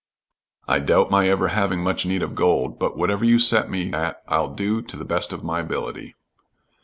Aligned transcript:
"I 0.67 0.79
doubt 0.79 1.11
my 1.11 1.27
ever 1.29 1.49
having 1.49 1.83
much 1.83 2.07
need 2.07 2.23
of 2.23 2.33
gold, 2.33 2.79
but 2.79 2.97
whatever 2.97 3.23
you 3.23 3.37
set 3.37 3.69
me 3.69 3.93
at 3.93 4.23
I'll 4.27 4.49
do 4.51 4.81
to 4.81 4.97
the 4.97 5.05
best 5.05 5.31
of 5.31 5.43
my 5.43 5.59
ability." 5.59 6.15